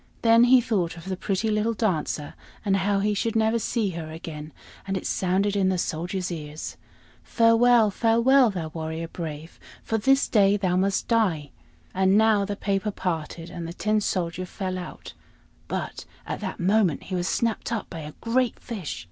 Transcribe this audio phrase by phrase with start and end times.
[0.23, 2.33] Then he thought of the pretty little Dancer,
[2.65, 4.51] and how he should never see her again;
[4.87, 6.75] and it sounded in the Soldier's ears:
[7.21, 11.51] "Farewell, farewell, thou warrior brave, For this day thou must die!"
[11.93, 15.13] And now the paper parted, and the Tin Soldier fell out;
[15.67, 18.99] but at that moment he was snapped up by a great fish.